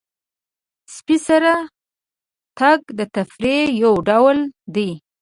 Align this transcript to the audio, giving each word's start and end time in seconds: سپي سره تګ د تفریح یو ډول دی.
سپي 0.95 1.17
سره 1.27 1.53
تګ 2.59 2.81
د 2.97 3.01
تفریح 3.15 3.63
یو 3.83 3.93
ډول 4.09 4.37
دی. 4.75 4.89